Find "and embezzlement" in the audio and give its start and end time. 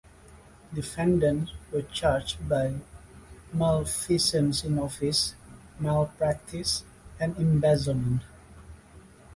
7.19-8.23